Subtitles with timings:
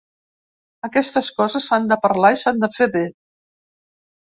[0.89, 3.07] Aquestes coses s’han de parlar i s’han de fer bé.